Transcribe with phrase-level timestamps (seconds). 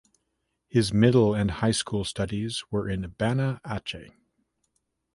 [0.67, 4.11] His middle and high school studies were in Banda Aceh.